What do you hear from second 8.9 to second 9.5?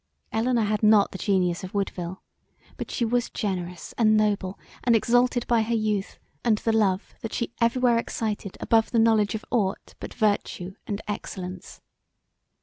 knowledge of